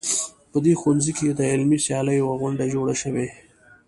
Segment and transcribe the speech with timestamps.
[0.51, 3.27] په دې ښوونځي کې د علمي سیالیو یوه غونډه جوړه شوې